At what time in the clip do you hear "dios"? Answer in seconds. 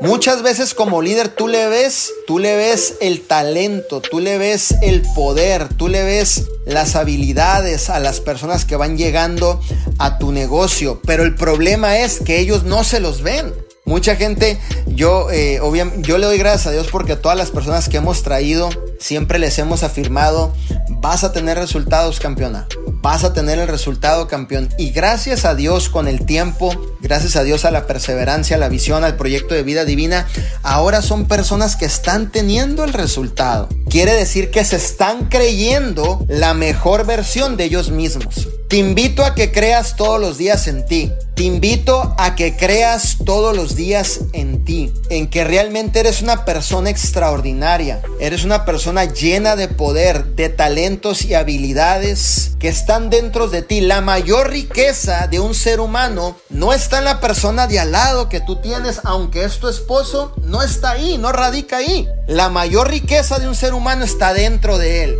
16.72-16.88, 25.54-25.88, 27.42-27.64